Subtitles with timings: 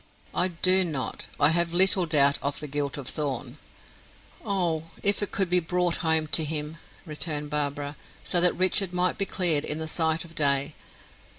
[0.33, 1.27] "I do not.
[1.39, 3.59] I have little doubt of the guilt of Thorn."
[4.43, 8.93] "Oh, if it could but be brought home to him!" returned Barbara, "so that Richard
[8.93, 10.73] might be cleared in the sight of day.